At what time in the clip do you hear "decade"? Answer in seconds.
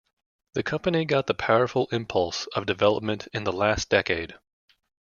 3.87-4.33